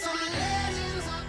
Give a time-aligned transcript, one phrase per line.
[0.00, 0.49] So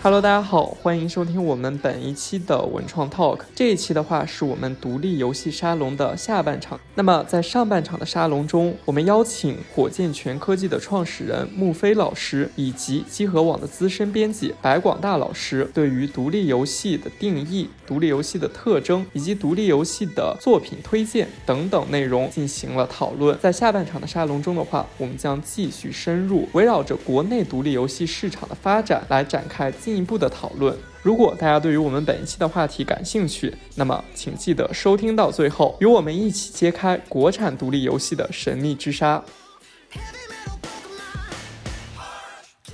[0.03, 3.41] Hello，大家好，欢迎收听我们本一期的文创 Talk。
[3.53, 6.79] 这一期的话是我们独立游戏沙龙的下半场。
[6.95, 23.37] 那么在上半场的沙龙中，我们邀请火箭全科技的创始人穆飞老师以及机核网的资深编辑白广大老师，对于独立游戏的定义、独立游戏的特征以及独立游戏的作品推荐等等内容进行了讨论。
[23.39, 29.71] 在下半场的沙龙中的话，我们将继续深入围绕着国内独立游戏市场的发展来展开。
[29.91, 30.73] 进一步的讨论。
[31.01, 39.21] 如果大家对于我们本期的话题感兴趣，那么请记得收听到最后，与我们一起揭开国产独立游戏的神秘之纱。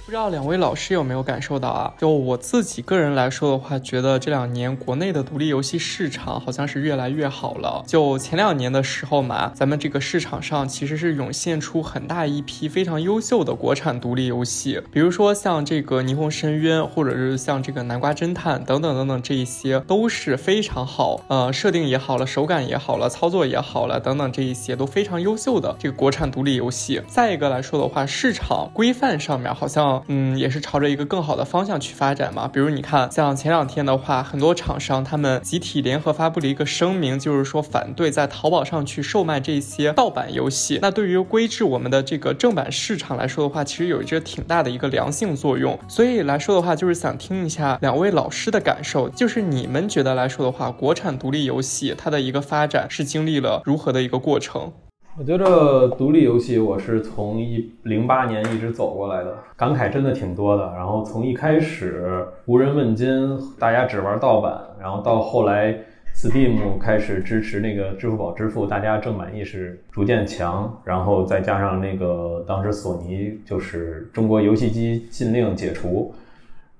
[0.08, 1.94] 不知道两位老师有没有感受到啊？
[1.98, 7.84] 就我自己个人来说的话，觉得这两年国内的独立游戏市场好像是越来越好了。
[7.86, 27.02] 就前两年的时候嘛，咱们这个市场上其实是涌现出很大一批非常优秀的国产独立游戏，比如说像这个《霓虹深渊》，或者是像这个《南瓜侦探》等等等等，这一些都是非常好，呃，设定也好了，手感也好了，操作也好了，等等这一些都非常优秀的这个国产独立游戏。
[27.10, 29.97] 再一个来说的话，市场规范上面好像。
[30.08, 32.48] 嗯，也是朝着一个更好的方向去发展嘛。
[32.48, 40.80] 比如你看，像前两天的话，很多厂商他们集体联合发布了一个声明，就是说反对在淘宝上去售卖这些盗版游戏。
[40.82, 45.78] 那对于规制我们的这个正版市场来说的话，其实有着挺大的一个良性作用。
[45.88, 54.72] 所以来说的话，就是想听一下两位老师的感受，就是你们觉得来说的话，国产独立游戏它的一个发展是经历了如何的一个过程？
[55.20, 60.72] 我觉得独立游戏我是从一零八年一直走过来的，感慨真的挺多的。
[60.76, 65.76] 然后从一开始无人问津，大家只玩盗版，然后到后来
[66.14, 76.14] Steam 开始支持那个支付宝支付，大家正版意识逐渐强，然后再加上那个当时索尼就是中国游戏机禁令解除，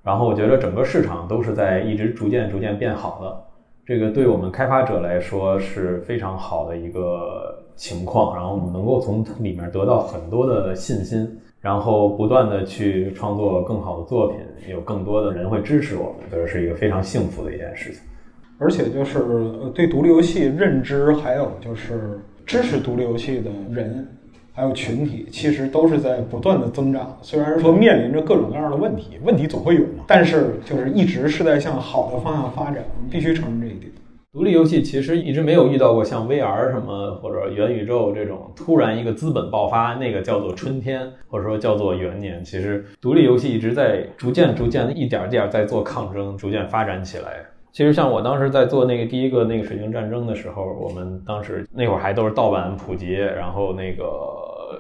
[0.04, 3.44] 然后我觉得整个市场都是在一直逐渐逐渐变好的。
[3.84, 7.64] 这个对我们开发者来说是非常好的一个。
[7.78, 11.26] 情况，然后我们能够从里面得到很多的信心，
[11.62, 18.02] 然后不断的去创作更好的作品，有更多的人会支持我们，这是一个非常幸福的一件事情。
[18.58, 19.24] 而且就是
[19.76, 24.08] 对独立游戏认知，还有就是支持独立游戏的人，
[24.52, 27.16] 还有群体，其实都是在不断的增长。
[27.22, 33.92] 虽然说面临着各种各样的问题，问题总会有嘛，但是就是一直是在向好的方向发展，我们必须承认这一点。
[34.34, 42.44] 独立游戏其实一直没有遇到过像 VR 什么或者元宇宙这种突然一个资本爆发，那个叫做春天，或者说叫做元年。
[42.44, 47.44] 其实独立游戏一直在逐渐、逐渐一点儿点儿在做抗争，逐渐发展起来。
[47.72, 54.06] 其实像我当时在做那个第一个那个水晶战争的时候，我们当时那会儿还都是盗版普及，然后那个。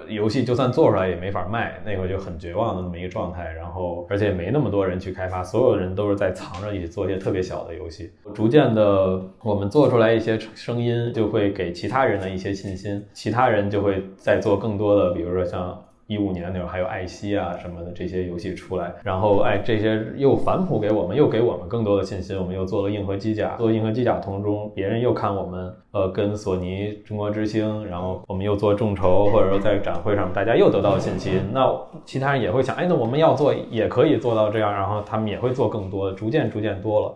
[0.07, 3.51] 游戏就算做出来也没法卖，那会儿就很绝望的那么一个状态。
[3.53, 8.11] 然后，而且没那么多人去开发，所有人都是在藏着一起做一些特别小的游戏。
[8.33, 15.83] 逐渐的，我们做出来一些声音，就会给其他人的一些信心，其他人就会在做更多的，比如说像。
[16.07, 22.37] 一五年那会儿还有艾希啊什么的这些游戏出来，然后哎这些又反哺给我们，又给我们更多的信心。
[22.37, 31.41] 我们又做了硬核机甲，做硬核机甲同中，别人又看我们，呃，跟索尼、中国之星，然后我们又做众筹，或者说在展会上大家又得到了信心。
[31.51, 31.69] 那
[32.05, 37.15] 其他人也会想，哎，那我们要做也可以做到这样，然后他们也会做更多，逐渐逐渐多了，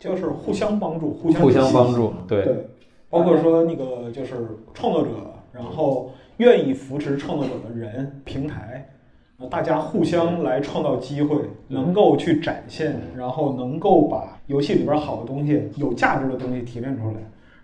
[0.00, 2.66] 就是互相帮助，互相互相帮助，对对，
[3.08, 4.34] 包括说那个就是
[4.74, 5.10] 创作者，
[5.52, 6.10] 然后。
[6.38, 8.88] 愿意扶持创作者的人、平台，
[9.50, 11.36] 大家互相来创造机会，
[11.68, 17.16] 能够去展现，然后能够把游戏里边好的东西、有价值的东西提炼出来。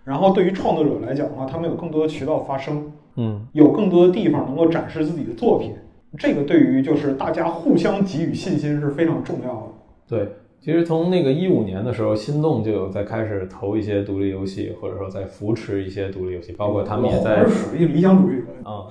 [0.03, 5.75] 然后对于创作者来讲的话，他们有更多的渠道发声，嗯，有更多的地方能够展示自己的作品。
[6.17, 9.67] 这个对于就是大家互相给予信心是非常重要的。
[10.07, 10.29] 对。
[10.63, 18.87] 其实从那个一五年的时候，心动就有在开始投一些独立游戏，或者说在扶持一些独立游戏，包括他们也在属于理想主义啊。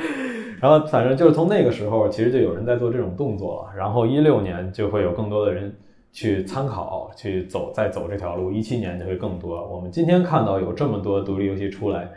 [0.62, 3.76] 然后反正就是从那个时候，其实就有人在做这种动作了。
[3.76, 5.70] 然后一六年就会有更多的人
[6.10, 8.50] 去参考，去走再走这条路。
[8.50, 9.62] 一七年就会更多。
[9.68, 12.08] 我们今天看到有这么多独立游戏出来。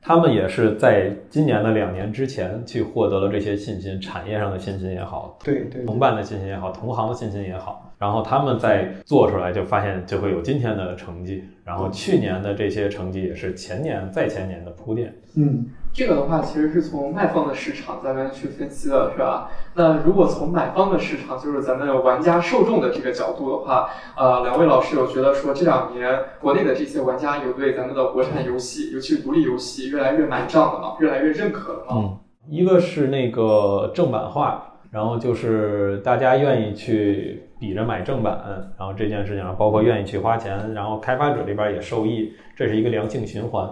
[0.00, 19.50] 他们也是在今年的两年之前去获得了这些信心，产业上的信心也好，对对，同伴的信心也好，同行的信心也好，然后他们在做出来就发现就会有今天的成绩，然后去年的这些成绩也是前年再前年的铺垫，嗯，这个的话，其实是从卖方的市场咱们去分析的，是吧？
[19.74, 30.96] 那如果从买方的市场，就是咱们玩家受众的这个角度的话，呃，两位老师有觉得说这两年国内的这些玩家有对咱们的国产游戏，尤其是独立游戏越来越买账了吗？
[31.00, 31.96] 越来越认可了吗？
[31.96, 32.18] 嗯，
[32.48, 38.38] 一个是那个正版化，然后就是大家愿意去比着买正版，
[38.78, 43.66] 然后这件事情上包括愿意去花钱，然后开发者这边也受益，这是一个良性循环。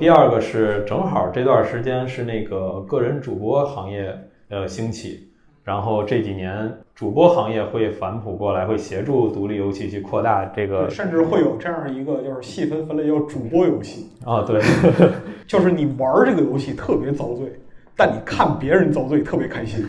[0.00, 4.18] 第二个是正好这段时间是那个个人主播行业
[4.48, 5.28] 呃兴起，
[5.62, 14.62] 然后这几年主播行业会反哺过来，会协助独立游戏去扩大这个，甚至会有这样一个就是细分分类叫主播游戏啊，对，
[15.46, 17.52] 就是你玩这个游戏特别遭罪，
[17.94, 19.86] 但你看别人遭罪特别开心，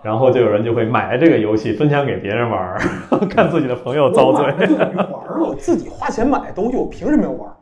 [0.00, 2.78] 然后就有人就会买这个游戏分享给别人玩，
[3.28, 4.44] 看自己的朋友遭罪。
[4.44, 7.52] 玩了，我自己花钱买的东西，我凭什么要玩？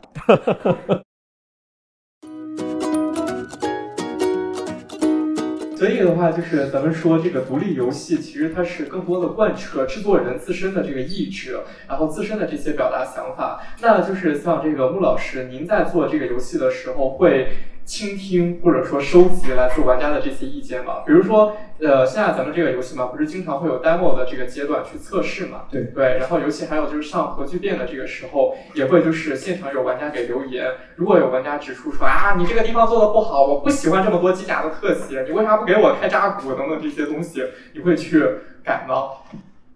[5.77, 13.63] 所以的话，就是咱们说这个独立游戏，其实它是更多的贯彻制作人自身的这个意志，然后自身的这些表达想法。
[13.83, 17.49] 那就是像这个穆老师，您在做这个游戏的时候会。
[17.87, 25.63] 倾听或者说收集来自玩家的这些意见嘛，比如说，呃，现在咱们这个游戏嘛，不是经常会有 demo 的这个阶段去测试嘛？
[25.71, 30.67] 对对，然后尤其还有就是上核聚变的这个时候，也会就是现场有玩家给留言，
[30.97, 38.21] 如果有玩家指出说啊，你这个地方做的不好，我不喜欢这么多机甲的特写，你为啥不给我开扎古等等这些东西，你会去
[38.65, 39.11] 改吗？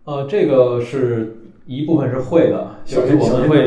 [0.05, 1.40] 呃，这个是
[1.71, 3.59] 一部分是会的，就是我们会，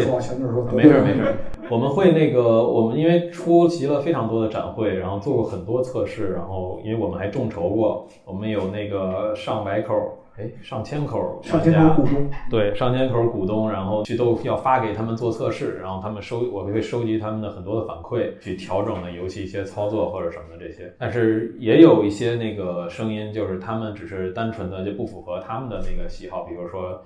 [0.75, 1.23] 没事没事。
[1.69, 9.93] 我们会那个，我们因为出席了非常多的展会，然后做过很多测试，然后因为我们还众筹过，我们有那个上百口，
[10.35, 20.93] 哎，上千口上千口股东，对，上千口股东，然后去都要发给他们做测试，然后他们收，我们会收集他们的很多的反馈，去调整的游戏一些操作或者什么的这些。
[20.99, 27.01] 但是也有一些那个声音，就是他们只是单纯的就不符合他们的那个喜好，比如说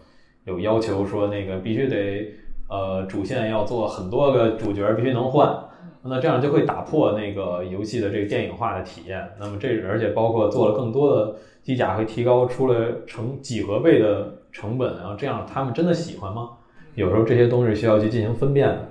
[0.48, 2.34] 有要求说那个必须得。
[2.70, 5.58] 呃，主线要做很多个主角必须能换，
[6.04, 9.26] 那这样就会打破那个游戏的这个电影化的体验。
[9.40, 14.98] 那么这而且包括做了更多的机甲，会提高出了成几何倍的成本。
[14.98, 16.50] 然后这样他们真的喜欢吗？
[16.96, 18.90] 有时候这些东西需要去进行分辨的，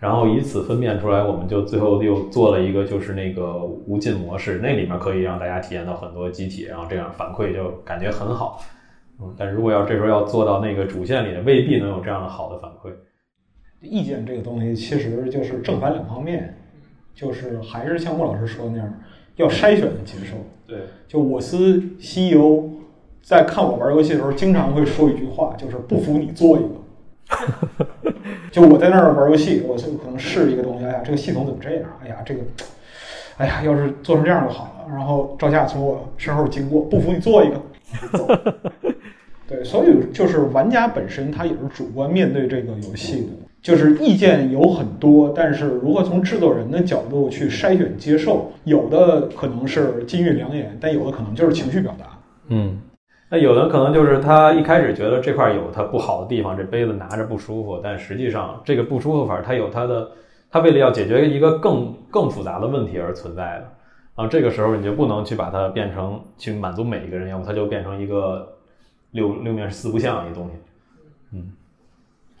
[0.00, 8.62] 然后以此分辨出来，我们就最后又做了一个就是那个无尽模式，那里面可以让大家体验到很多机体，然后这样反馈就感觉很好。
[9.20, 12.92] 嗯，但如果要这时候要做到那个主线里，未必能有这样的好的反馈。
[13.80, 16.56] 意见这个东西其实就是正反两方面，
[17.14, 18.94] 就是还是像莫老师说的那样，
[19.36, 20.36] 要筛选的接受。
[20.66, 22.64] 对，就我司 CEO
[23.22, 26.68] 在看我玩游戏的时候，经常会说一句话，就是不服你做一个。
[28.50, 31.88] 就我在那儿玩游戏，我就可能试一个东西，哎呀，这个系统怎么这样？
[32.02, 32.40] 哎呀，这个，
[33.36, 34.94] 哎呀，要是做成这样就好了。
[34.94, 37.60] 然后赵夏从我身后经过，不服你做一个。
[39.48, 43.28] 对，所以就是玩家本身他也是主观面对这个游戏的。
[43.60, 52.06] 就是意见有很多，但是如何从制作人的角度去筛选接受，有的可能是金玉良言，但有的可能就是情绪表达。
[52.50, 52.78] 嗯，
[53.28, 60.08] 那有的可能就是他一开始觉得这块有他不好的地方，这杯子拿着不舒服，但实际上这个不舒服反而他有他的，
[60.52, 63.68] 他为了要解决一个更更复杂的问题而存在的。
[64.16, 68.48] 然后这个时候你就不能去把它变成去满足每一个人，要不它就变成一个
[69.12, 70.52] 六六面四不像一东西。
[71.32, 71.52] 嗯。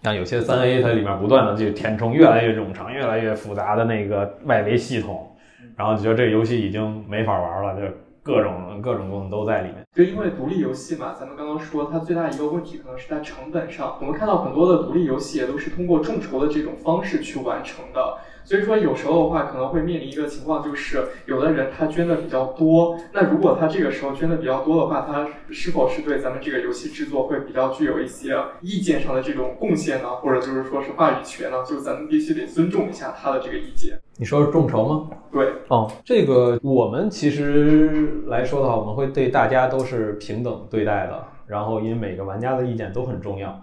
[0.02, 5.36] 像有些三 A，它里面不断的去填充越来越冗长、越来越复杂的那个外围系统，
[5.76, 9.84] 然后觉得这个游戏已经没法玩了，就各种各种功能都在里面。
[9.92, 13.96] 就因为独立游戏嘛，咱们刚刚说它最大一个问题可能是在成本上。
[14.00, 18.18] 我们看到很多的独立游戏也都是通过众筹的这种方式去完成的。
[18.48, 30.08] 所以说，有时候的话，可能会面临一个情况，就是有的人他捐的比较多，那如果他这个时候捐的比较多的话，他是否是对咱们这个游戏制作会比较具有一些意见上的这种贡献呢？
[30.22, 31.58] 或者就是说是话语权呢？
[31.62, 33.98] 就咱们必须得尊重一下他的这个意见。
[34.16, 35.10] 你说是众筹吗？
[35.30, 43.62] 对，哦，这个我们其实来说的话，我们会对大家都是平等对待的，然后因为每个玩家的意见都很重要，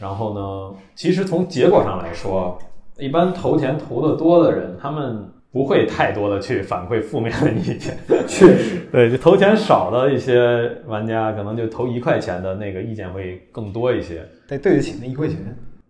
[0.00, 2.58] 然后呢，其实从结果上来说。
[2.98, 7.96] 一般投钱投的多的人，他们不会太多的去反馈负面的意见。
[8.26, 14.26] 确实， 对，就投钱少的一些玩家，可能就投一块钱的那个意见会更多一些。
[14.46, 15.38] 得对得起那一块钱。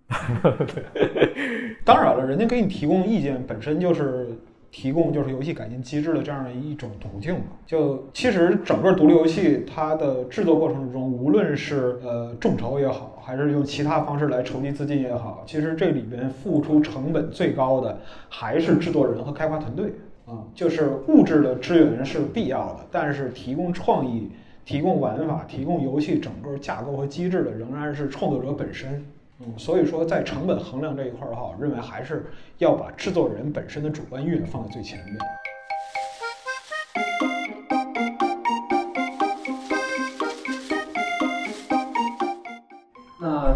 [1.84, 4.28] 当然了，人家给你提供意见本身就是。
[4.76, 7.44] 提供就是游戏改进机制的这样的一种途径嘛。
[7.64, 19.92] 就其实整个独立游戏它的制作过程之中，无论是呃众筹也好，还是用其他方式来筹集资金也好，其实这里边付出成本最高的还是制作人和开发团队。
[20.26, 24.30] 啊，就是物质的支援是必要的，但是提供创意、
[24.64, 29.04] 提供玩法、提供游戏整个架构和机制的仍然是创作者本身。
[29.40, 32.24] 嗯，所以说在成本衡量这一块的话，我认为还是
[32.56, 35.18] 要把制作人本身的主观意愿放在最前面。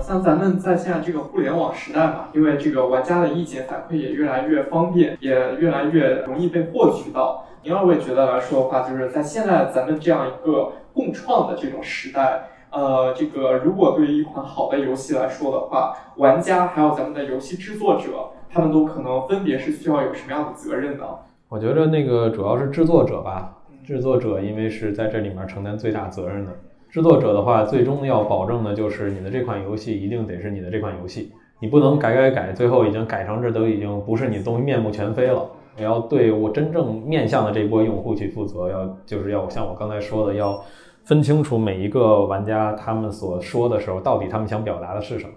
[0.09, 7.45] 像咱们在现在这个互联网时代嘛，因为这个玩家的意见反馈也越来越方便，也越来越容易被获取到。
[7.63, 21.05] 您二位觉得来说的话，就是在现在咱们这样一个共创的这种时代，呃，这个如果对于一款好的游戏来说的话，玩家还有咱们的游戏制作者，他们都可能分别是需要有什么样的责任呢？
[21.51, 26.53] 我觉得那个主要是制作者吧，制作者因为是在这里面承担最大责任的。
[26.91, 35.49] 制作者的话，最终要保证的就是你的这款游戏一定得是你的这款游戏，你不能改改改，最后已经改成这都已经不是你的东西，面目全非了。
[35.77, 40.61] 你要对我真正面向的这波用户去负责，要就是要像我刚才说的，要
[41.05, 45.33] 分清楚每一个玩家他们所说的时候，到底他们想表达的是什么，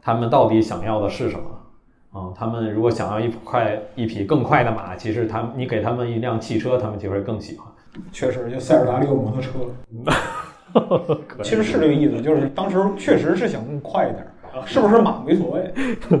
[0.00, 1.44] 他们到底想要的是什么。
[2.12, 7.66] 啊、他们如果想要一快一匹更快的马，其实他们你给他们一辆汽车，他们就会更喜欢。
[8.12, 9.50] 确实，就塞尔达里有摩托车，
[11.42, 14.26] 其实是这个意思，就是当时确实是想更快一点，
[14.66, 15.72] 是不是马没所谓。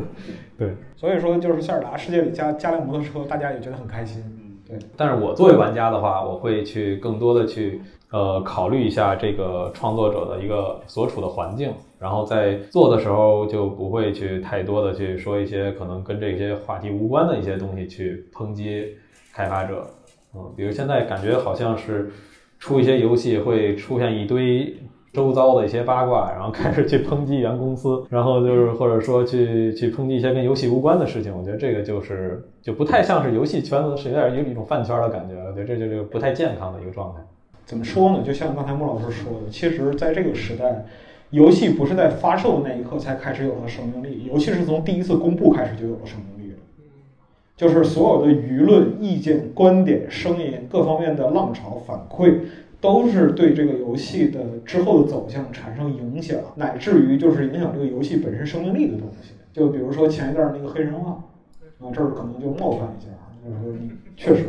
[0.56, 4.22] 对，所以说就是塞尔达世界里加加辆摩托车，大家也觉得很开心。
[4.66, 7.82] 对，但是我作为玩家的话，我会去更多的去
[8.12, 18.96] 呃考虑一下这个创作者的一个所处的环境，然后在做的时候就不会去太多的去说一些可能跟这些话题无关的一些东西去抨击
[19.34, 19.86] 开发者。
[20.36, 22.10] 嗯，比如现在感觉好像是
[22.64, 24.74] 出一些游戏会出现一堆
[25.12, 31.30] 周遭的一些八卦，然后开始去抨击原公司，然后就是或者说去去抨击一些跟游戏无关的事情。
[31.36, 35.34] 我觉得这个就是就不太像是游戏圈子，是有点有一种饭圈的感觉。
[35.46, 37.20] 我觉得这就是不太健康的一个状态。
[37.66, 38.22] 怎么说呢？
[38.24, 40.86] 就像刚才穆老师说的，其实在这个时代，
[41.28, 46.33] 游戏不是在发售的那一刻才开始有了生命力，游戏是从第一次公布开始就有了生命力。
[47.56, 52.40] 就是所有的舆论、意见、观点、声音各方面的浪潮反馈，
[52.80, 59.34] 都是对这个游戏的之后的走向产生影响，乃至于就是影响这个游戏本身生命力的东西。
[59.52, 61.12] 就比如说前一段那个黑神话，
[61.78, 63.10] 啊，这儿可能就冒犯一下，
[63.44, 64.46] 就是说你确实，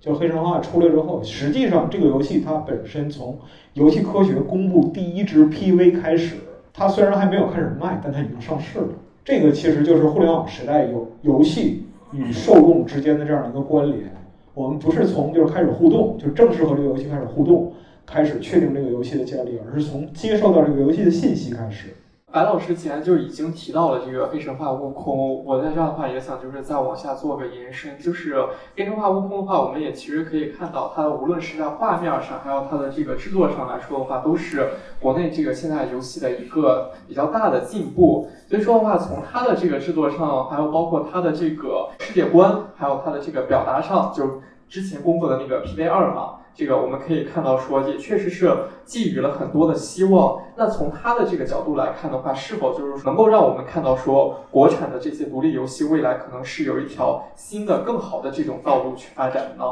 [0.00, 3.38] 就黑神话出来之后，实际上这个游戏它本身从
[3.74, 6.34] 游戏科学公布第一支 PV 开始，
[6.72, 8.88] 它虽然还没有开始卖，但它已经上市了。
[9.24, 14.10] 这个其实就是互联网时代有游戏与受众之间的这样的一个关联。
[14.54, 17.72] 我们不是从就是开始互动，就正式和这个游戏开始互动，
[18.04, 21.94] 开始确定这个游戏的建立，而是从接受到这个游戏的信息开始。
[22.32, 28.40] 白老师既然就已经提到了这个黑神话悟空，我在这样的话也想就是再往下做个延伸，就是
[28.76, 34.68] 黑神话悟空的话，我们也其实可以看到它无论是在画面上，还有它的这个制作上来说的话，都是
[35.00, 38.30] 国内这个现在游戏的一个比较大的进步。
[38.48, 46.36] 所以说的话，从它的这个制作上，还有包括它的这个世界观，还有它的这个表达上，就之前公布的那个 PV 二嘛。
[46.54, 48.54] 这个我们可以看到，说也确实是
[48.84, 50.42] 寄予了很多的希望。
[50.56, 59.64] 那从他的这个角度来看的话，是否就是能够让我们看到说，国产的这些独立游戏未来可能是有一条新的、更好的这种道路去发展呢？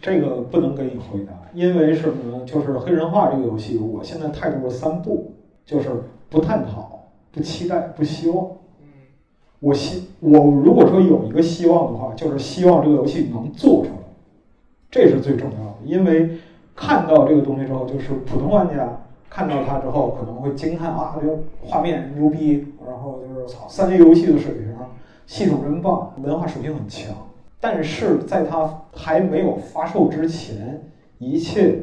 [0.00, 2.44] 这个不能给你回答，因为什么呢？
[2.44, 5.32] 就是黑神话这个游戏，我现在态度是三不，
[5.64, 5.88] 就是
[6.28, 8.46] 不探讨、不期待、不希望。
[9.60, 13.97] 我希我如果说有一个希望的话，就是希望这个游戏能做出来。
[14.90, 16.30] 这是最重要的，因为
[16.74, 18.88] 看到这个东西之后，就是普通玩家
[19.28, 24.74] 看到它之后可能会惊叹啊，这个画面牛逼，然后就是操，三 A 游戏的水平，
[25.26, 27.14] 系统真棒，文化属性很强。
[27.60, 31.80] 但是在它还没有发售之前，一切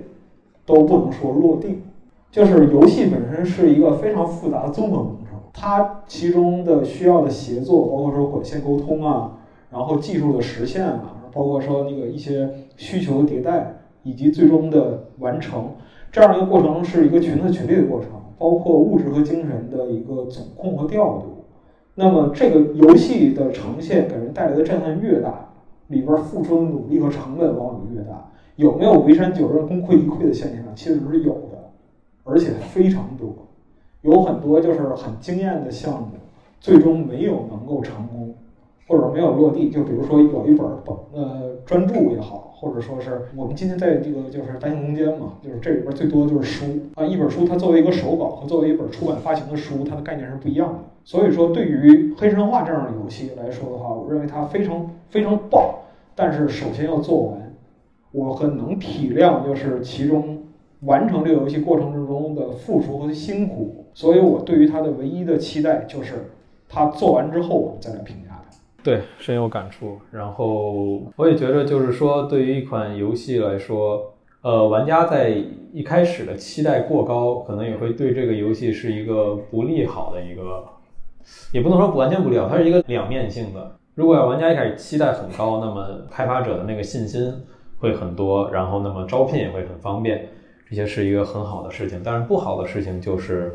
[0.65, 1.83] 都不能说落定。
[2.31, 9.37] 就是游戏本身是一个非常复杂的综合工程，它其中的需要的协作，包括说管线沟通啊，
[9.69, 11.11] 然后技术的实现啊。
[11.31, 15.69] 包括说那个一些需求迭代，以及最终的完成，
[16.11, 21.43] 这样一个过程是一个群策群力的过程，包括物质和精神的一个总控和调度。
[21.93, 25.49] 那么这个游戏的呈现给人带来的震撼越大，
[25.87, 28.29] 里边付出的努力和成本往往越大。
[28.57, 30.63] 有没有围山九日、功亏一篑的现象？
[30.75, 31.71] 其实是有的，
[32.23, 33.33] 而且非常多。
[34.01, 36.09] 有很多就是很惊艳的项目，
[36.59, 38.35] 最终没有能够成功。
[38.87, 50.79] 或者没有落地，就比如说有一本本呃专著也好，或者说是我们今天在这个就是单行空间嘛，就是这里边最多的就是书啊，一本书它作为一个手稿和作为一本出版发行的书，它的概念是不一样的。
[51.03, 55.73] 所以说，对于黑神话这样的游戏来说的话，我认为它非常非常棒，
[56.15, 57.41] 但是首先要做完。
[58.11, 60.43] 我很能体谅，就是其中
[60.81, 66.13] 完成这个游戏过程之中的付出和辛苦，所以我对于它的唯一的期待就是，
[66.69, 68.15] 它做完之后我们再来评。
[68.85, 69.97] 对，深有感触。
[70.11, 74.13] 然后我也觉得，就是说，对于一款游戏来说，
[74.43, 75.35] 呃，玩家在
[75.73, 80.63] 一开始的期待过高，可能也会对这个游戏是一个不利好的一个，
[81.51, 83.75] 也不能说完全不利好，它是一个两面性的。
[83.95, 87.33] 如果要玩家一开始期待很高，那么开发者的那个信心
[87.79, 90.29] 会很多，然后那么招聘也会很方便，
[90.69, 91.99] 这些是一个很好的事情。
[92.03, 93.51] 但是不好的事情就是，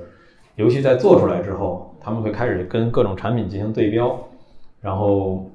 [0.56, 4.18] 游戏在做出来之后，他们会开始跟各种产品进行对标，
[4.80, 5.50] 然后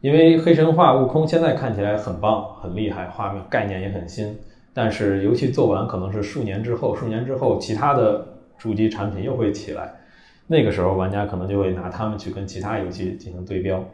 [0.00, 4.36] 因为黑神话悟空现在看起来很棒、很厉害，画面概念也很新，
[4.72, 9.92] 但是游戏做完可能是数年之后，数年之后其他的主机产品又会起来，
[10.46, 13.84] 那个时候玩家可能就会拿他们去跟其他游戏进行对标，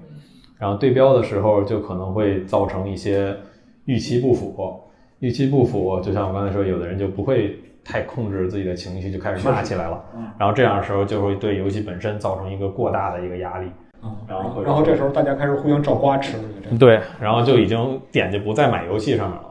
[0.58, 3.34] 然后对标的时候就可能会造成一些
[3.86, 4.80] 预期不符，
[5.20, 10.04] 预期不符，就像我刚才说，有的人就不会太控制自己的情绪，就开始骂起来了，
[10.38, 13.68] 然后这样的时候就会对游戏本身造成一个过大的一个压力。
[14.28, 16.36] 然后然后这时候大家开始互相找瓜吃。
[16.78, 19.48] 对，然后就已经点就不在买游戏上面了，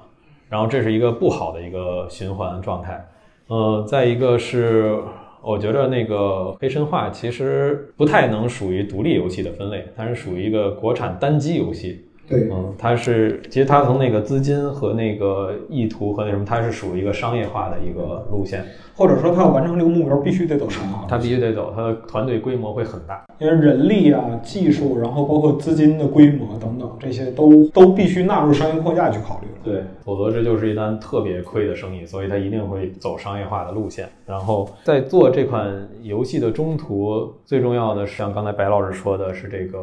[0.50, 3.06] 然后这是一个不好的一个循环状态。
[3.48, 4.98] 呃，再一个是，
[5.42, 12.06] 我觉得那个黑神话其实不太能属于独立游戏的分类，它是属于一个国产单机游戏。
[12.28, 18.64] 对，嗯，它是其实它从那个资金和那个意图和那什么，它是属于一个商业化的一个路线，
[18.96, 21.06] 或者说他要完成这个目标，必须得走商业化。
[21.10, 23.24] 它必须得走，它的团队规模会很大。
[23.40, 29.54] 因为人力啊、技术，然后包括资金的规模等等，这些都都必须纳入商业框架去考虑了。
[29.64, 34.08] 对，否则这就是一单特别亏的生意，所以他一定会走商业化的路线。
[34.26, 39.80] 然后在做这款游戏的中途，最重要的是像刚才白老师说的是这个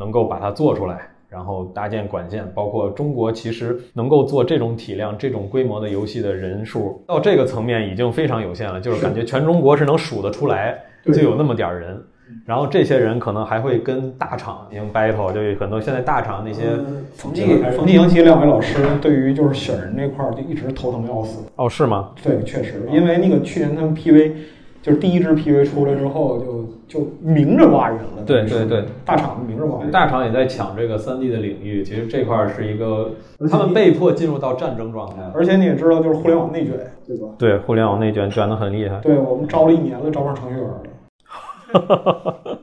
[0.00, 1.08] 能够把它做出来。
[1.28, 8.80] 然后搭建管线，包括中国其实能够做这种体量、这种规模的游戏的人数，到这个层面已经非常有限了。
[8.80, 12.02] 就是感觉全中国是能数得出来，就有那么点儿人。
[12.44, 16.64] 然后这些人可能还会跟大厂进行 battle，就有很多现在大厂那些
[17.14, 21.42] 冯骥、冯骥、杨奇两位老师对于就是选人这块儿就一直头疼要死。
[21.56, 22.10] 哦，是吗？
[22.22, 24.32] 对，确实，因为那个去年他们 PV
[24.80, 28.22] 就是第一支 PV 出来之后，就就明着挖人了。
[28.24, 29.90] 对对对，大厂明着挖人。
[29.90, 33.12] 大厂也在抢这个三 D 的领域，其实这块儿是一个
[33.50, 35.16] 他们被迫进入到战争状态。
[35.34, 36.74] 而且你也知道，就是互联网内卷，
[37.06, 37.28] 对吧？
[37.38, 39.00] 对，互联网内卷卷得很厉害。
[39.00, 40.82] 对我们招了一年了，招不上程序员了。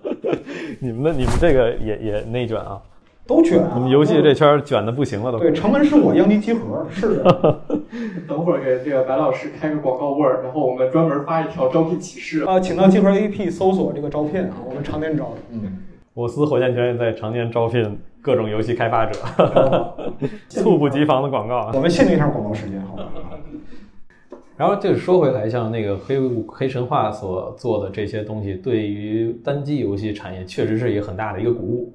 [0.80, 2.82] 你们的你们这个也也内卷啊？
[3.28, 3.72] 都卷啊！
[3.76, 5.40] 你们游戏这圈卷的不行了都。
[5.40, 7.60] 对，城门是我，殃及集合，是的。
[8.28, 12.44] 等会儿给这个白老师开个广告位儿，然后我们专门发一条招聘启事。
[12.44, 15.34] 啊，请到集合 APP 搜索这个招聘啊，我们常年招。
[15.52, 15.80] 嗯，
[16.14, 19.20] 我司火箭拳也在常年招聘各种游戏开发者，
[20.48, 21.72] 猝不及防的广告啊。
[21.74, 23.10] 我们限定一下广告时间，好吧？
[24.56, 31.92] 然后就是说回来，像那个黑黑神话所做的这些东西，对于单机游戏产业确实是一个很大的一个鼓舞。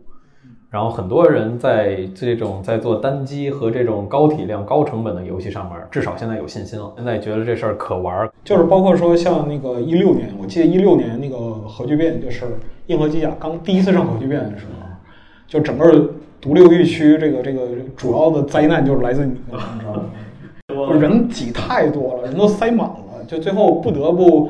[0.70, 6.92] 然后很多人在这种在做单机和这种高体量、高成本的游戏上面，至少现在有信心了。
[6.96, 12.44] 现在觉得这事儿可玩儿，就是包括说像那个一六年，我记得一六年那个核聚变，就是
[12.86, 14.86] 硬核机甲刚第一次上核聚变的时候，
[15.48, 16.08] 就整个
[16.40, 20.04] 独立游戏区这个这个主要的灾难就是来自你，你知道吗？
[21.00, 24.48] 人挤太多了，人都塞满了，就最后不得不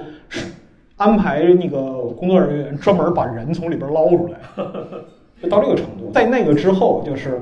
[0.97, 1.81] 安排那个
[2.15, 4.39] 工作人员专门把人从里边捞出来，
[5.43, 6.11] 就到这个程度。
[6.13, 7.41] 在那个之后，就是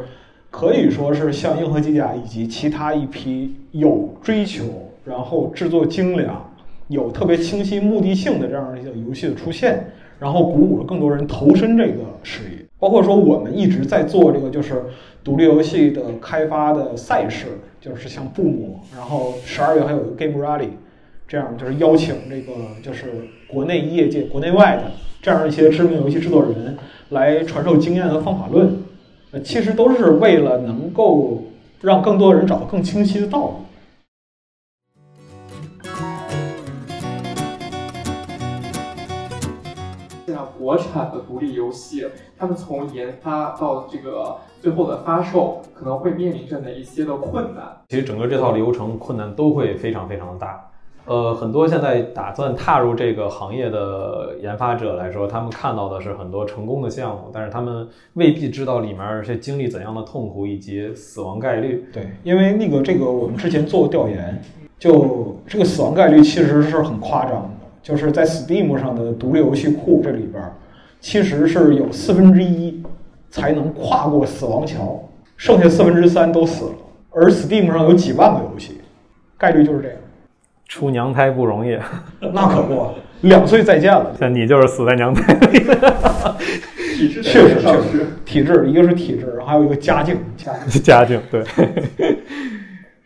[0.50, 4.64] 可以说是像硬核机甲以及其他一批有追求，
[5.04, 6.50] 然后制作精良、
[6.88, 9.84] 有特别清晰目的性的这样一些游戏的出现，
[10.18, 12.64] 然后鼓舞了更多人投身这个事业。
[12.80, 14.84] 包括说我们一直在做这个，就是
[15.24, 17.46] 独立游戏的开发的赛事，
[17.80, 20.68] 就是像布姆，然后十二月还有一个 Game Rally，
[21.26, 23.06] 这样就是邀请这个就是
[23.48, 26.78] 国内业界、国内外的这样一些知名游戏制作人
[27.10, 28.82] 来传授经验和方法论，
[29.30, 31.42] 呃，其实都是为了能够
[31.80, 33.54] 让更多人找到更清晰的道路。
[40.26, 47.64] 现在国产的独立游戏，他们从研发到这个最后的发售，可能会面临着哪一些的困难？
[47.88, 50.62] 其实整个这套流程困难都会非常非常的大。
[51.08, 61.86] 呃，很多现在打算踏入这个行业的研发者来说，他们看到的是很多成功的项目，但是他们未必知道里面是经历怎样的痛苦以及死亡概率。
[61.90, 64.38] 对，因为那个这个我们之前做过调研，
[64.78, 67.50] 就这个死亡概率其实是很夸张的，
[67.82, 70.44] 就是在 Steam 上的独立游戏库这里边，
[71.00, 72.82] 其实是有四分之一
[73.30, 75.02] 才能跨过死亡桥。
[75.38, 76.72] 剩下四分之三都死了。
[77.12, 78.78] 而 Steam 上有几万个游戏，
[79.38, 79.97] 概率就是这样。
[80.68, 81.76] 出娘胎不容易，
[82.32, 82.86] 那可不，
[83.26, 84.14] 两岁再见了。
[84.18, 85.60] 像你就是死在娘胎里。
[86.98, 90.16] 体质确实确实，体质一个是体质，还有一个家境。
[90.36, 91.44] 家境家境对。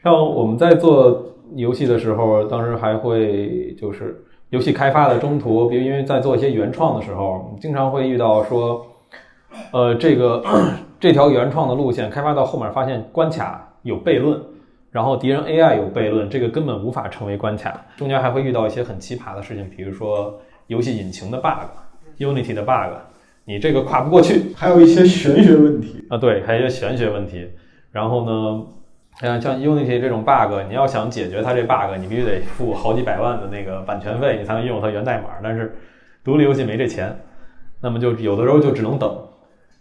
[0.02, 8.86] 像我们在做游戏的时候，当时还会就是游戏开发的中途，比如因为在做一些原创的时候，经常会遇到说，
[9.72, 10.42] 呃，这个
[10.98, 14.40] 这条原创的路线开发到后面发现关卡有悖论，
[14.92, 17.84] 然后敌人 AI 有悖论，这个根本无法成为关卡。
[17.96, 22.94] 中间还会遇到一些很奇葩的事情，比如说游戏引擎的 bug，Unity 的 bug，
[23.44, 27.50] 你这个跨不过去，还有一些玄学问题啊，对，还有一些玄学问题。
[27.90, 28.66] 然后呢？
[29.20, 35.24] 像像 Unity 这种 bug，你要想解决它这 bug，你必须得付好几百万的那个版权费，你才能拥有它源代码。
[35.42, 35.76] 但是
[36.24, 37.14] 独立游戏没这钱，
[37.82, 39.14] 那么就有的时候就只能等。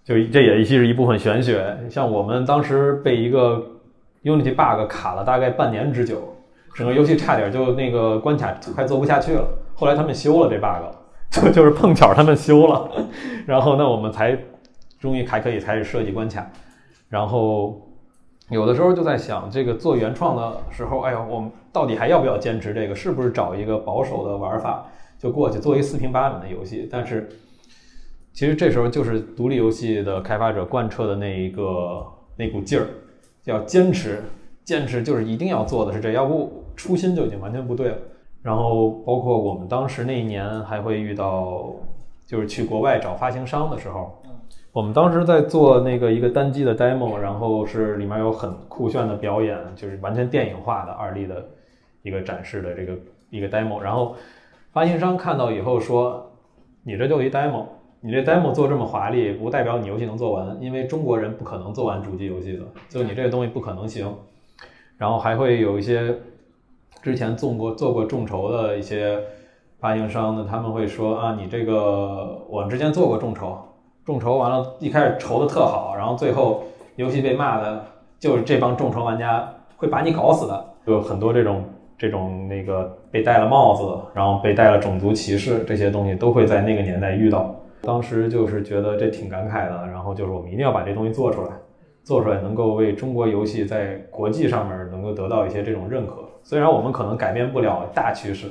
[0.04, 1.78] 就这也是一部分玄学。
[1.89, 3.65] 像我们当时被一个
[4.23, 6.36] Unity bug 卡了大概半年之久，
[6.75, 9.47] 整个游戏差点就那个关卡快做不下去了。
[9.73, 10.93] 后来他们修了这 bug，
[11.31, 12.89] 就 就是碰巧他们修了，
[13.47, 14.38] 然后那我们才
[14.99, 16.49] 终于还可以开始设计关卡，
[17.10, 17.88] 然后。
[18.49, 22.93] 有的时候就在想，这个做原创的时候，哎呀，我们到底还要不要坚持这个？
[22.93, 24.86] 是不是找一个保守的玩法
[25.17, 26.86] 就过去做一四平八稳的游戏？
[26.91, 27.29] 但是，
[28.34, 32.05] 其实这时候就是独立游戏的开发者贯彻的那一个
[32.36, 32.88] 那股劲儿，
[33.45, 34.21] 要坚持，
[34.63, 37.97] 坚持就是一定要做的是这，要不初心就已经完全不对了。
[38.41, 41.73] 然后，包括我们当时那一年还会遇到，
[42.25, 44.19] 就是去国外找发行商的时候。
[44.73, 51.45] 我们当时在做那个一个单机的 demo，然后是里面有很酷炫的表演，就是完全电影化的二 D 的
[52.04, 52.97] 一个展示的这个
[53.30, 53.82] 一个 demo。
[53.82, 54.15] 然后
[54.71, 56.32] 发行商看到以后说
[56.84, 57.65] ：“你这就一 demo，
[58.03, 64.11] 你这 demo 做这么华丽，不代表你游戏能做完，因为中国人不可能做完主机游戏的，就你这个东西不可能行。”
[64.97, 66.15] 然后还会有一些
[67.03, 69.19] 之前做过做过众筹的一些
[69.79, 73.55] 发行商呢，他们会说：“啊，你这个我之前做过众筹。”
[74.03, 76.63] 众筹完了，一开始筹的特好，然后最后
[76.95, 77.85] 游戏被骂的，
[78.19, 81.63] 就是这帮众筹玩家会把你搞死的，有很多这种
[81.99, 83.83] 这种那个被戴了帽子，
[84.15, 87.55] 然后被戴了种族歧视这些东西都会在那个年代遇到。
[87.82, 91.50] 当时就是觉得这挺感慨的，然后就是我们一定要把这东西做出来，
[92.04, 96.13] 做出来能够为中国游戏在国际上面能够得到一些这种认可。
[96.44, 98.48] 虽然我们可能改变不了大趋势，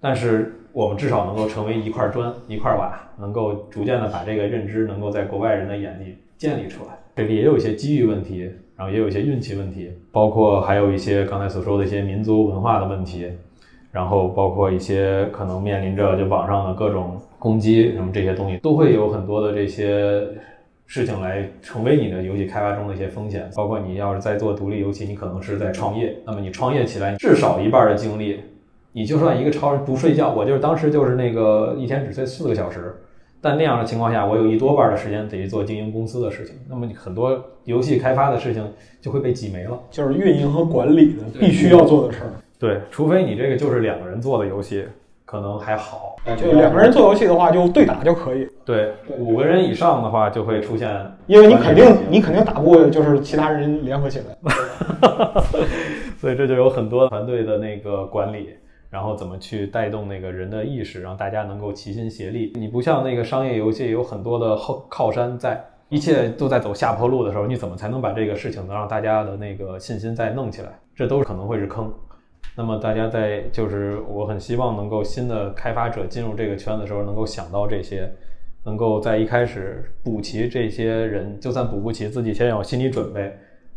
[0.00, 0.54] 但是。
[0.72, 6.96] 我们至少能够成为一块砖一块瓦，能够逐渐的把这个认知能够在国外人的眼里建立出来。
[7.16, 13.32] 这里也有一些机遇问题，然后也有一些运气问题，包括还有一些刚才所说的一些民族文化的问题，
[13.90, 20.22] 然后包括一些可能面临着就网上的各种攻击什么这些东西，都会有很多的这些
[20.86, 23.50] 事情来成为你的游戏开发中的一些风险。
[23.56, 28.40] 包括你要是在做独立游戏，你可能是在创业，那么你创业起来至少一半的精力。
[28.92, 32.94] 你就算一个超人不睡觉，我就是当时就是那个一天只睡四个小时，
[33.40, 38.68] 但那样的情况下，我有一多半的时间得去做经营公司的事情，那么你很多游戏开发的事情
[39.00, 42.32] 就会被挤没了，就是运营和管理的必须要做的事儿。
[42.58, 44.84] 对，除非你这个就是两个人做的游戏，
[45.30, 46.16] 可能还好。
[46.36, 48.48] 就两个人做游戏的话，就对打就可以。
[48.64, 50.90] 对，五个人以上的话就会出现，
[51.28, 54.36] 因为你肯定你肯定打不过，就是其他人联合起来。
[56.18, 58.56] 所以这就有很多团队的那个管理。
[58.90, 62.52] 然后怎么去带动那个人的意识，让大家能够齐心协力？
[62.56, 70.70] 你不像那个商业游戏有很多的后靠山在，一切都在走下坡路的时候，你怎么才能把这个事情能让大家的那个信心再弄起来？
[70.92, 71.88] 这都可能会是坑。
[72.56, 78.10] 那么大家在就是我很希望能够新的开发者进入这个圈的时候，能够想到这些，
[78.64, 83.32] 能够在一开始补齐这些人，就算补不齐，自己先有心理准备，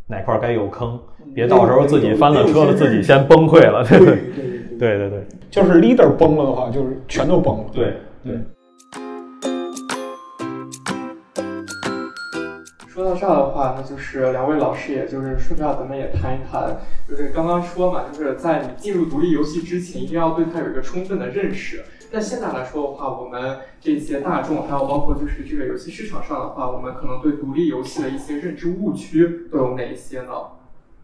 [0.08, 1.00] 哪块该有坑，
[1.34, 4.18] 别到时候自己翻了车了，自己先崩溃了，对对对？
[4.80, 7.66] 对对 对，就是 leader 崩了的话，就是全都崩了。
[7.72, 8.38] 对对。
[12.94, 16.78] 说到这儿的话，那就是两位老师，也就是顺便咱们也谈一谈，
[17.10, 21.84] 就是刚刚说嘛，就是在你进入独立游戏之前，一定要对它有一个充分的认识。
[22.12, 30.28] 但现在来说的话，我们这些大众，还有包括就是这个游戏市场上的话，我们可能对独立游戏的一些认知误区都有哪一些呢？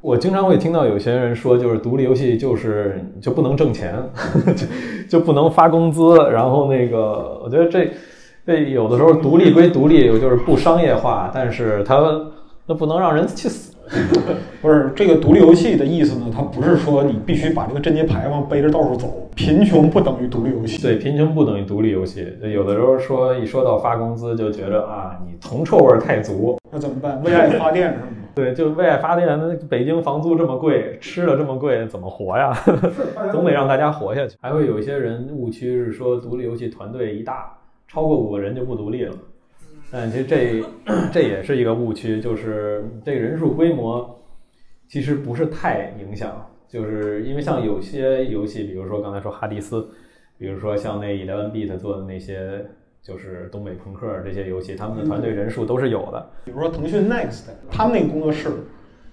[0.02, 3.95] 我经常会听到有些人说，就是独立游戏就是就不能挣钱，
[4.56, 4.67] 就
[5.10, 6.15] 就不能发工资。
[6.32, 7.91] 然后那个，我觉得这
[8.49, 12.19] 这有的时候独立归独立，就是不商业化，但是它
[12.65, 13.75] 那不能让人去死。
[14.59, 16.25] 不是这个独立游戏的意思呢？
[16.35, 20.81] 它不是说你必须把这个贞节牌坊背着到处走，贫穷不等于独立游戏。
[20.81, 22.27] 对，贫穷不等于独立游戏。
[22.41, 26.57] 有的时候说一说到发工资，就觉得啊，你铜臭味儿太足。
[26.71, 27.21] 那怎么办？
[27.21, 28.01] 为爱发电是吗？
[28.33, 29.27] 对，就为爱发电。
[29.27, 32.51] 那北京房租这么贵，吃的这么贵，怎么活呀？
[33.31, 34.35] 总得让大家活下去。
[34.41, 37.51] 还会有一些人误区是说，独立游戏团队一大，
[37.89, 39.13] 超过五个人就不独立了。
[39.91, 40.63] 但其实这
[41.12, 44.23] 这也是一个误区，就是这个人数规模
[44.88, 49.89] 其实不是太影响，就是因为像有些游戏，比如说刚才说哈迪斯，
[50.38, 52.65] 比如说像那 Eleven Beat 做的那些，
[53.02, 56.30] 就是东北朋克这些游戏，他们的团队人数都是有的。
[56.45, 58.49] 比如说腾讯 Next，他们那个工作室。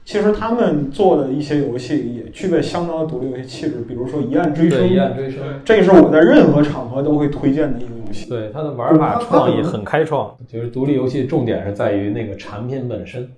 [0.07, 8.31] 其实他们做的一些游戏也具备相当的独立游戏气质，比如说《一案追声》，一案追凶，这是我在任何场合都会推荐的一个游戏。
[8.31, 13.29] 对它的玩法创意很开创，就是独立游戏重点是在于那个产品本身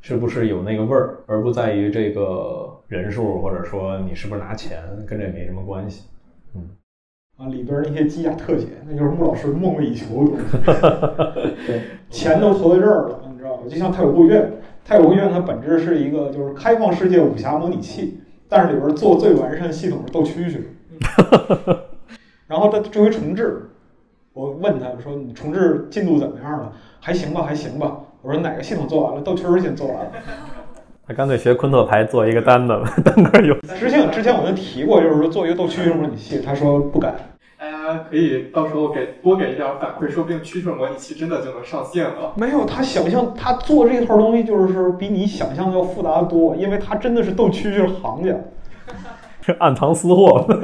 [0.00, 6.06] 是不是有那个味儿，而不在于这个人数或者说你是不是拿钱，跟这没什么关系。
[6.56, 6.70] 嗯，
[7.36, 10.44] 啊，里边那些机甲特写，那就是穆老师梦寐以求的东西。
[11.70, 13.62] 对，钱都投在这儿了，你知道吗？
[13.68, 14.50] 就像太古汇院。
[14.86, 20.60] 太古汇院它本质是一个就是开放世界武侠模拟器，但是里边做最完善系统是斗蛐蛐。
[22.46, 23.68] 然后这这回重置，
[24.32, 26.72] 我问他说：“你重置进度怎么样了？
[27.00, 29.20] 还行吧，还行吧。”我说：“哪个系统做完了？
[29.22, 30.12] 斗蛐儿先做完了。
[31.04, 33.54] ”他干脆学昆特牌做一个单子，单个游。
[33.76, 37.14] 之前之前我就提过，就是说做一个斗蛐蛐模拟器，他说不敢。
[37.58, 42.34] 大家可以到时候给多给一点反馈，说不定蛐蛐模拟器真的就能上线了。
[42.36, 48.34] 没有，他想象他做这套东西就是比你想象的要复杂的多，因为他真的是斗蛐蛐行家，
[49.40, 50.46] 是 暗藏私货。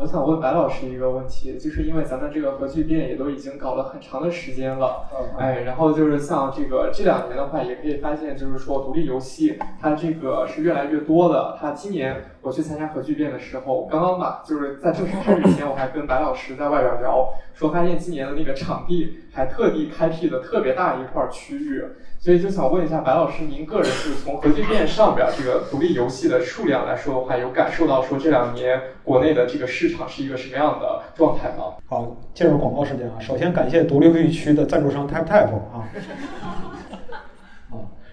[0.00, 11.58] 我想问白老师一个问题，就是因为咱们这个核聚变也都已经搞了很长的时间了，哎，然后就是像这个这两年的话，也可以发现，就是说独立游戏它这个是越来越多的。
[11.60, 12.14] 它今年
[12.48, 21.84] 我去参加核聚变的时候，刚刚吧，就是在正式开始前，我还跟白老师在外边聊，说发现今年的那个场地还特地开辟了特别大一块区域。
[22.18, 31.74] 所以就想问一下白老师，您个人是从核聚变上边这个独立游戏的数量来说的话，有感受到说这两年国内的这个市场是一个什么样的状态吗？
[31.86, 33.20] 好，进入广告时间啊！
[33.20, 35.84] 首先感谢独立游戏区的赞助商 TapTap 啊，啊，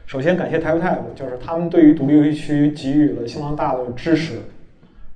[0.05, 4.35] 首先感谢 TapTap，就是他们对于独立游戏区给予了相当大的支持。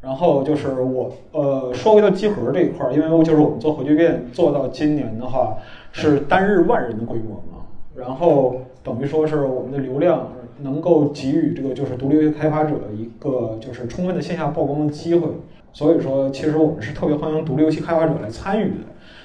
[0.02, 5.58] 然后就是我呃，说回到集合这一块儿，因为就是我们做核聚变做到今年的话，
[5.92, 8.62] 是单日万人的规模嘛，然后。
[8.82, 10.26] 等于说是我们的流量
[10.62, 15.28] 能够给予这个就是独立游戏开发者一个就是充分的线下曝光的机会，
[15.74, 18.78] 所以说其实我们是特别欢迎独立游戏开发者来参与的。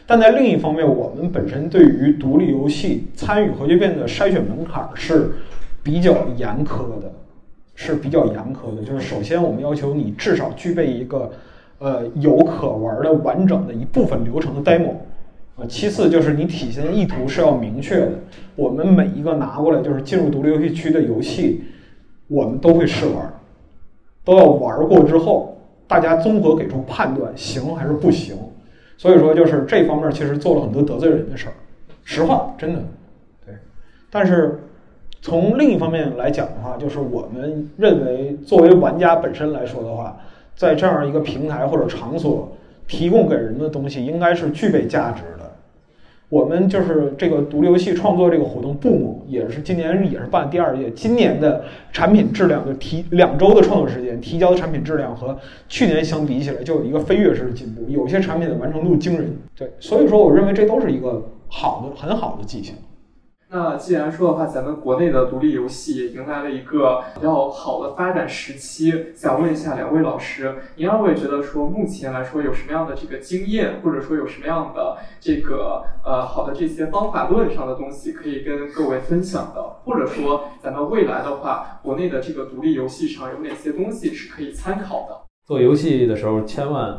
[0.07, 5.31] 但在另一方面，我们本身对于独立游戏参与核聚变的筛选门槛是
[5.85, 7.13] 比较严苛的，
[7.77, 8.83] 是比较严苛的。
[8.83, 11.31] 就是首先我们要求你至少具备一个
[11.79, 14.95] 呃有可玩的完整的一部分流程的 demo。
[15.57, 18.13] 啊，其次就是你体现意图是要明确的。
[18.57, 21.63] 我们每一个拿过来就是进入独立游戏区的游戏，
[22.27, 23.33] 我们都会试玩，
[24.25, 28.37] 都要玩过之后，大家综合给出判断，行还是不行。
[28.97, 31.55] 所以说，就是这方面其实做了很多得罪人的事儿，
[32.03, 32.81] 实话，真的。
[33.47, 33.55] 对。
[34.11, 34.59] 但是
[35.25, 40.15] 从另一方面来讲的话，就是我们认为作为玩家本身来说的话，
[40.55, 42.53] 在这样一个平台或者场所
[42.87, 45.51] 提供给人的东西，应该是具备价值的。
[46.29, 50.91] 我们就是这个独立游戏创作这个活动，Boom 也是今年也是办第二届。
[50.91, 55.39] 今年的产品质量就提两周的创作时间，提交的产品质量和
[55.71, 59.35] 去年相比起来就有一个飞跃式的进步，有些产品的完成度惊人。
[59.57, 62.77] 对，所以说我认为这都是一个好的、很好的迹象。
[63.51, 79.63] 那既然说的话，咱们国内的独立游戏迎来了一个比较好的发展时期，想问一下两位老师，您二位觉得说目前来说有什么样的这个经验，或者说有什么样的这个呃好的这些方法论上的东西可以跟各位分享的？
[79.85, 85.21] 或者说咱们未来的话，国内的这个独立游戏上有哪些东西是可以参考的？
[85.47, 86.99] 做游戏的时候，千万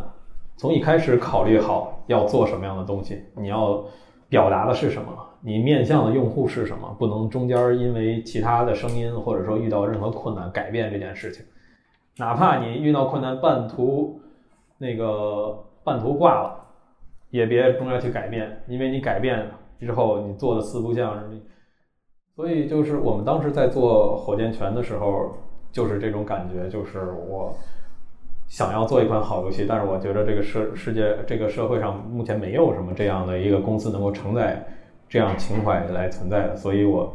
[0.55, 3.84] 从一开始考虑好要做什么样的东西，你要
[4.35, 5.07] 表达的是什么。
[5.39, 6.93] 你面向的用户是什么？
[6.99, 11.45] 不能中间因为其他的声音，或者说遇到任何困难改变这件事情。
[12.17, 14.19] 哪怕你遇到困难半途
[14.77, 16.65] 那个半途挂了，
[17.29, 21.39] 也别中间去改变，因为你改变之后你做的四不像什么。
[22.35, 25.31] 所以就是我们当时在做火箭拳的时候，
[25.71, 27.55] 就是这种感觉，就是我
[28.47, 34.65] 想要做一款好游戏，但是我觉得这个社世界这个社会上目前没有什么这样的一个公司能够承载。
[35.08, 37.13] 这样情怀来存在的，所以我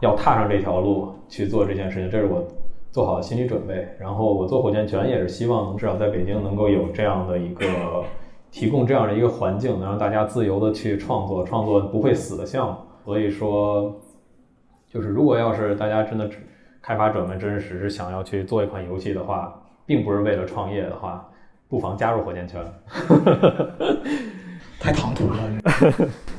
[0.00, 2.46] 要踏上这条路去做这件事情，这是我
[2.92, 3.86] 做好的心理准备。
[3.98, 7.66] 然后我做火箭拳也是希望能至少在北京能够有这样的一个
[8.52, 12.76] 提供这样的一个环境，能让大家自由的去创作，创作不会死的项目。
[13.04, 14.00] 所以说，
[14.88, 16.30] 就是如果要是大家真的
[16.80, 21.26] 开发者们真实是想要去做一款游戏的话，并不是为了创业的话，
[21.66, 22.62] 不妨加入火箭圈。
[24.78, 25.40] 太唐突了，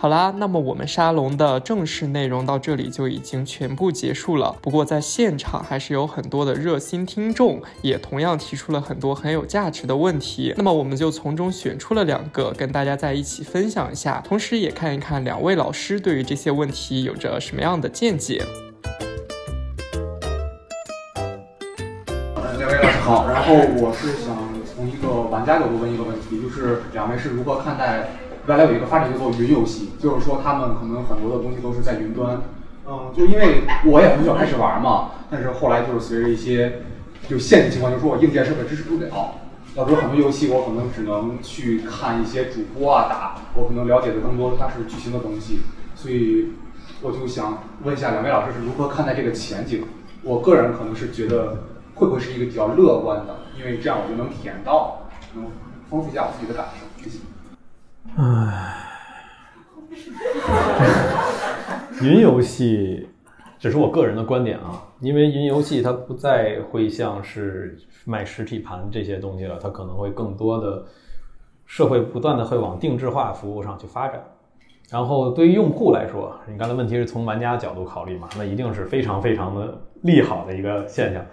[0.00, 4.56] 好啦，那么我们沙龙的正式内容到这里就已经全部结束了。
[4.62, 10.54] 不过在现场还是有很多的热心听众，也同样提出了很多很有价值的问题。
[10.56, 18.42] 那么我们就从中选出了两个，跟大家在一起分享一下，同时也看一看两位老师对于这些问题有着什么样的见解。
[22.56, 24.34] 两位老师好，然后我是想
[24.64, 28.08] 从一个玩家角度问一个问题，就是两位是如何看待？
[28.46, 32.40] 未来有一个发展叫做云游戏，就是说他们可能很多的东西都是在云端。
[32.86, 36.82] 嗯，就因为我也很小开始玩嘛，但是后来就是随着一些
[37.28, 39.34] 就现实情况，就是说我硬件设备支持不了，
[39.76, 45.60] 导致很多游戏我可能只能去看一些主播啊打，我可能了解的更多它是剧情的东西。
[45.94, 46.52] 所以
[47.02, 49.84] 我就想问一下两位老师是如何看待这个前景？
[50.22, 55.02] 我个人可能是觉得会不会是一个比较乐观的，因为这样我就能体验到，
[55.34, 55.44] 能
[55.88, 57.04] 丰富一下我自己的感受。
[57.04, 57.18] 谢谢。
[58.16, 58.74] 唉，
[62.02, 63.08] 云游戏
[63.58, 70.84] 只是我个人的观点啊，因为云游戏它不再会像是卖实体盘这些东西了，它可能会更多的
[71.66, 74.22] 社会不断的会往定制化服务上去发展。
[74.90, 81.24] 然后对于用户来说，你刚才问题是从玩家角度考虑嘛，那一定是非常非常的利好的一个现象。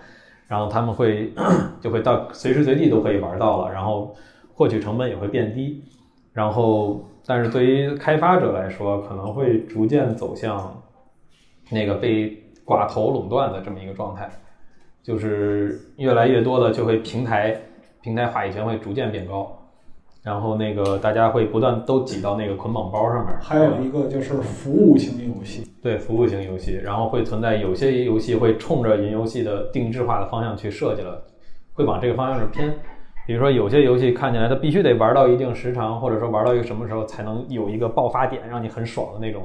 [0.47, 1.33] 然后他们会
[1.81, 4.15] 就会到随时随地都可以玩到了，然后
[4.53, 5.83] 获取成本也会变低。
[6.37, 10.83] 然后，但是对于开发者来说，可能会逐渐走向
[11.71, 12.29] 那个被
[12.63, 14.29] 寡头垄断的这么一个状态，
[15.01, 17.59] 就是越来越多的就会平台
[18.03, 19.51] 平台话语权会逐渐变高，
[20.21, 23.35] 然后那个大家会不断都挤到那个捆绑包上面。
[23.41, 31.19] 还有一个就是服务型游戏，对服务型游戏，然后会存在有些游戏会冲着云游戏的定制化的方向去设计了，
[31.73, 32.75] 会往这个方向上偏。
[33.27, 39.43] 比如说，有些游戏看起来它必须得玩到一定时长，或者说玩到一个什么时候才能有一个爆发点，让你很爽的那种，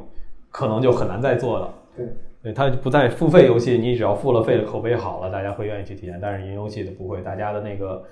[0.52, 1.74] 可能就很难再做了。
[1.96, 2.06] 对，
[2.44, 6.16] 对，它不再付费游戏，你只要付了费的口碑好了，大家会愿意去体验。
[6.22, 8.04] 但是云游戏的不会，大家的那个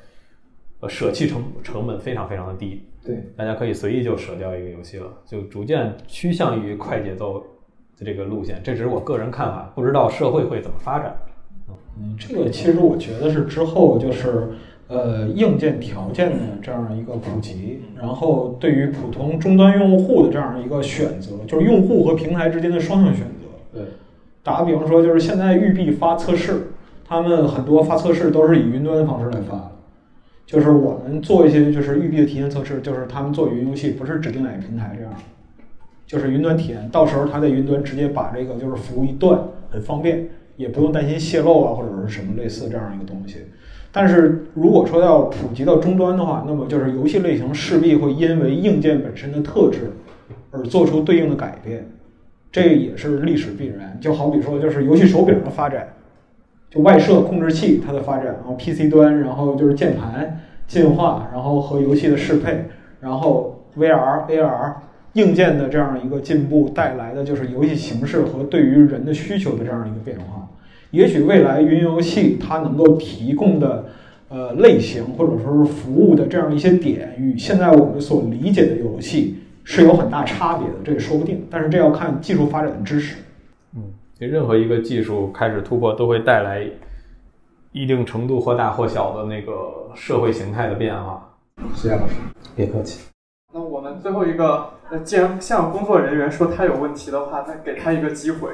[0.80, 2.84] 呃舍弃成成本非常非常的低。
[3.06, 7.38] 对，大家可以随意就舍掉一个游戏了，就逐渐趋向于快节奏
[7.96, 8.60] 的这个路线。
[8.64, 11.16] 这只是我个人看法，不知道社会会怎么发展。
[11.96, 14.48] 嗯，这个其实我觉得是之后就是。
[14.90, 23.78] 呃，硬件条件的这样一个普及，然后对于普通终端用户的这样一个选择，就是用户和平台之间的双向选择。
[23.78, 23.82] 对，
[24.42, 26.72] 打个比方说，就是现在育碧发测试，
[27.04, 29.70] 他们很多发测试都是以云端的方式来发的。
[30.44, 35.12] 就是我们做一些就是育碧的体验测试，就是他们做云游戏不是指定哪个平台这样，
[36.04, 39.38] 就是云端体验，到时候他在云端直接把这个就是服务一断，
[39.70, 40.26] 很方便，
[40.56, 43.36] 也不用担心泄露啊或者是什么类似这样一个东西。
[43.92, 49.90] 但是如果说要普及到终端的话，那么就是游戏类型势必会因为硬件本身的特质
[50.52, 51.84] 而做出对应的改变，
[52.52, 53.98] 这也是历史必然。
[54.00, 55.88] 就好比说，就是游戏手柄的发展，
[56.70, 62.66] 就外设控制器它的发展，然后 PC 端，然后就是键盘进化，然后和游戏的适配，
[63.00, 64.74] 然后 VR、AR
[65.14, 70.48] 硬件的这样一个进步带来的就是游戏形式和对于人的需求的这样一个变化。
[70.90, 73.84] 也许未来云游戏它能够提供的
[74.28, 81.46] 呃类型或者说是服务的这样一些点，与现在我们所理解的游戏是有很大差别的，这也说不定。
[81.50, 83.16] 但是这要看技术发展的支持。
[83.76, 83.82] 嗯，
[84.18, 86.64] 任何一个技术开始突破，都会带来
[87.72, 89.52] 一定程度或大或小的那个
[89.94, 91.32] 社会形态的变化。
[91.74, 92.14] 谢谢老师，
[92.56, 93.06] 别客气。
[93.52, 98.50] 那我们最后一个，那既然向工作人员说他有问题的话，那给他一个机会。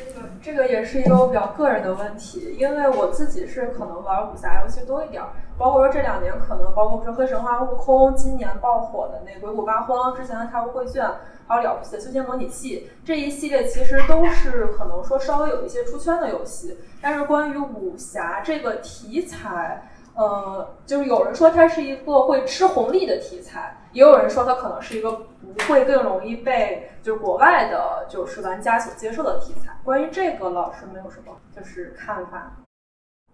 [0.00, 11.06] 这个这个也是一个我比较个人的问题，因为我自己是可能玩武侠游戏多一点儿，包括说这两年可能包括说黑神话悟空，今年爆火的那鬼谷八荒，之前的太湖绘卷，
[11.46, 16.78] 还有了不起的修仙模拟器这一系列，其实都是可能说稍微有一些出圈的游戏。
[17.02, 29.76] 但是关于武侠这个题材，呃，就是有人说它是一个会吃红利的题材，也有人说它可能是一个不会更容易被就是国外的，就是玩家所接受的题材。
[29.82, 32.52] 关于这个，老师没有什么就是看法。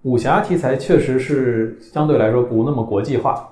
[0.03, 3.49] 武侠题材确实是相对来说不那么国际化，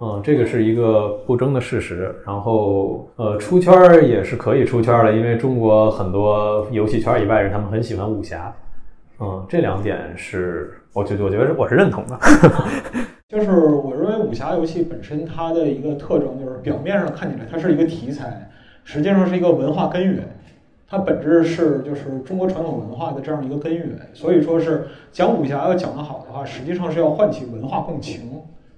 [0.00, 2.14] 嗯，这个是一个不争的事实。
[2.26, 8.52] 然后，呃，出圈儿也是可以出圈儿的，因为中国很多游戏圈以外人他们很喜欢武侠，
[9.20, 12.18] 嗯，这两点是，我觉我觉得我是认同的。
[13.28, 13.93] 就是我
[14.24, 18.50] 武侠游戏本身它的一个特征就是表面上看起来它是一个题材，
[18.82, 20.24] 实际上是一个文化根源。
[20.86, 28.30] 它本质是就是中国传统文化的这样一个根源，所以说是讲武侠要讲得好的话，实际上是要唤起文化共情，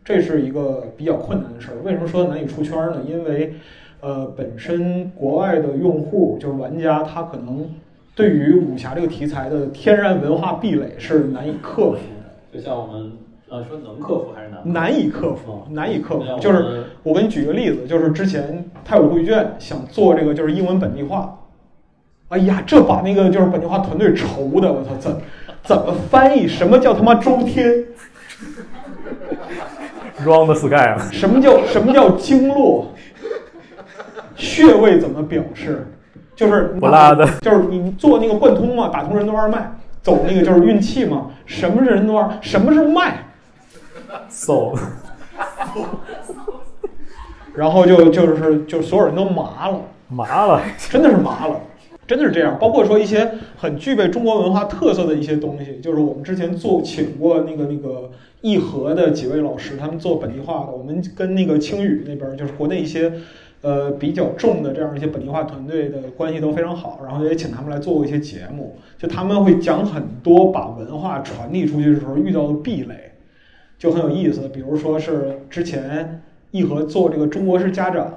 [0.05, 1.75] 这是一个比较困难的事儿。
[1.85, 2.99] 为什么说难以出圈呢？
[3.07, 3.55] 因为，
[4.01, 7.69] 呃，本身国外的用户就是玩家，他可能
[8.15, 12.59] 对于武侠这个题材的天然文化壁垒是难以克服的。
[12.59, 13.13] 就像我们
[13.49, 14.61] 呃说能克服还是难？
[14.73, 16.25] 难以克服，难以克服。
[16.41, 21.39] 就是我给你举个例子，就是之前太古汇卷想做这个就是英文本地化。
[22.29, 25.17] 哎呀，这把那个就是本地化团队愁的，我操，怎
[25.63, 26.49] 怎么翻译？
[26.49, 27.85] 什么叫他妈周天
[30.25, 31.09] ？Round sky 啊？
[31.13, 32.89] 什么叫什么叫经络？
[34.35, 35.87] 穴位怎么表示？
[36.35, 39.73] 就是不拉的， 就是你做那个贯通嘛，打通任督二脉，
[40.03, 41.31] 走那个就是运气嘛。
[41.47, 42.29] 什么是任督二？
[42.41, 43.19] 什么是脉
[44.29, 44.75] ？So，
[47.55, 51.61] 然后就就是就所有人都麻了，麻了，真的是麻了。
[52.07, 63.13] 真的是这样，包括说一些很具备中国文化特色的一些东西，就是我们之前做请过那个那个义和的几位老师，他们做本地化的，我们跟那个青语那边就是国内一些
[63.61, 73.06] 呃比较重的这样一些本地化团队的关系都非常好，然后也请他们来做过一些节目，就他们会讲很多把文化传递出去的时候遇到的壁垒，
[73.79, 74.49] 就很有意思。
[74.49, 78.13] 比如说是之前义和做这个中国式家长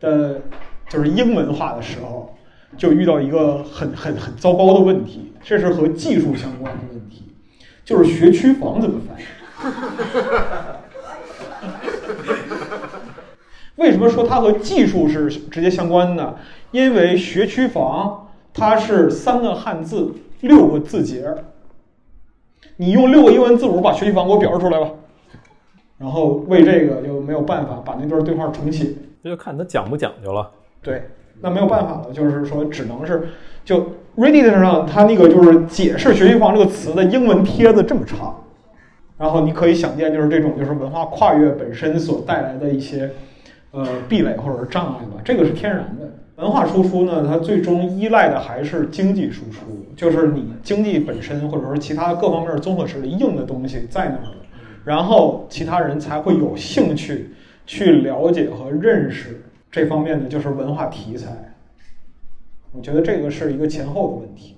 [0.00, 0.40] 的，
[0.88, 2.28] 就是英文化的时候。
[2.74, 7.24] 就遇到一个很很很糟糕的问题，这是和技术相关的问题，
[7.84, 9.24] 就是学区房怎么翻译？
[13.76, 16.38] 为什么说它和技术是直接相关的？
[16.70, 21.26] 因为学区房它是三个汉字六个字节，
[22.82, 24.90] 你用六个英文字母把学区房给我表示出来吧。
[25.98, 28.88] 然后为这个就没有办法把那段对话重写，
[29.22, 30.50] 这就看他讲不讲究了。
[30.82, 31.04] 对。
[31.40, 33.28] 那没有办法了，就是说，只能是
[33.64, 33.80] 就
[34.16, 38.44] Reddit 上它那个就是解释“学区房”这个词的英文帖子这么长，
[39.16, 43.10] 然后你可以想见，就是这种就是文化跨越本身所带来的一些
[43.70, 45.22] 呃壁垒或者是障碍吧。
[45.24, 46.08] 这个是天然的。
[46.36, 54.34] 文化输出呢，它最终依赖的还是经济输出，就是你经济本身或者说其他各方面综合实力硬的东西在那儿，
[54.84, 57.30] 然后其他人才会有兴趣
[57.66, 59.42] 去了解和认识。
[59.70, 61.54] 这方面的，就是文化题材，
[62.72, 64.56] 我觉得这个是一个前后的问题。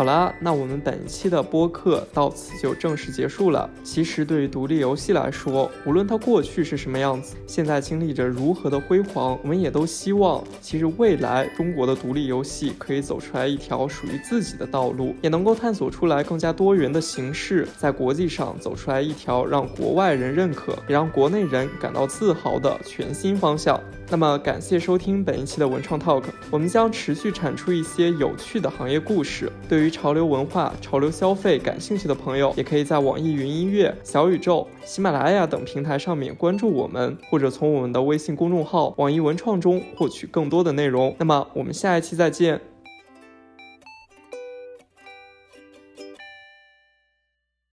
[0.00, 3.68] 好了，那我们本期的播客到此就正式结束了。
[3.84, 23.78] 其实对于独立游戏来说，无论它过去是什么样子，现在经历着如何的辉煌，我们也都希望，其实未来中国的独立游戏可以走出来一条属于自己的道路，也能够探索出来更加多元的形式，在国际上走出来一条让国外人认可，也让国内人感到自豪的全新方向。
[24.12, 29.52] 那么，感谢收听本一期的文创 Talk，我们将持续产出一些有趣的行业故事。
[29.68, 41.14] 对于潮流文化、潮流消费感兴趣的朋友，也可以在网易云音乐、小宇宙、喜马拉雅等平台上面关注我们，或者从我们的微信公众号“网易文创”中获取更多的内容。
[41.18, 42.60] 那么，我们下一期再见。